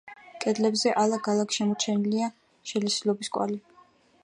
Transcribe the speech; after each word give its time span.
კედლებზე 0.45 0.93
ალაგ–ალაგ 1.01 1.53
შემორჩენილია 1.57 2.31
შელესილობის 2.73 3.33
კვალი. 3.37 3.63